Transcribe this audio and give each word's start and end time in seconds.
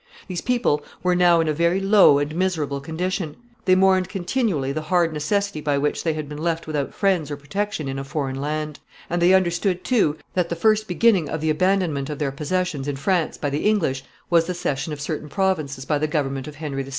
These 0.27 0.41
people 0.41 0.83
were 1.03 1.13
now 1.15 1.41
in 1.41 1.47
a 1.47 1.53
very 1.53 1.79
low 1.79 2.17
and 2.17 2.33
miserable 2.35 2.81
condition. 2.81 3.37
They 3.65 3.75
mourned 3.75 4.09
continually 4.09 4.71
the 4.71 4.81
hard 4.81 5.13
necessity 5.13 5.61
by 5.61 5.77
which 5.77 6.03
they 6.03 6.13
had 6.13 6.27
been 6.27 6.39
left 6.39 6.65
without 6.65 6.91
friends 6.95 7.29
or 7.29 7.37
protection 7.37 7.87
in 7.87 7.99
a 7.99 8.03
foreign 8.03 8.41
land; 8.41 8.79
and 9.11 9.21
they 9.21 9.35
understood, 9.35 9.83
too, 9.83 10.17
that 10.33 10.49
the 10.49 10.55
first 10.55 10.87
beginning 10.87 11.29
of 11.29 11.39
the 11.39 11.51
abandonment 11.51 12.09
of 12.09 12.17
their 12.17 12.31
possessions 12.31 12.87
in 12.87 12.95
France 12.95 13.37
by 13.37 13.51
the 13.51 13.63
English 13.69 14.03
was 14.27 14.45
the 14.47 14.55
cession 14.55 14.91
of 14.91 14.99
certain 14.99 15.29
provinces 15.29 15.85
by 15.85 15.99
the 15.99 16.07
government 16.07 16.47
of 16.47 16.55
Henry 16.55 16.81
VI. 16.81 16.89